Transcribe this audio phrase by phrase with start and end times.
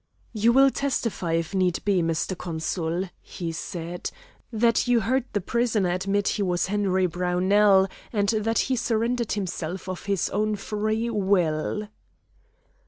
[0.33, 2.35] "You will testify, if need be, Mr.
[2.35, 4.09] Consul," he said,
[4.51, 9.87] "that you heard the prisoner admit he was Henry Brownell and that he surrendered himself
[9.87, 11.87] of his own free will?"